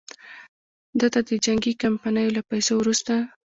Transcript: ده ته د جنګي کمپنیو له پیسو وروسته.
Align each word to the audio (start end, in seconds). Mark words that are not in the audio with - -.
ده 0.99 1.07
ته 1.13 1.19
د 1.27 1.31
جنګي 1.45 1.73
کمپنیو 1.83 2.35
له 2.37 2.41
پیسو 2.49 2.73
وروسته. 2.77 3.13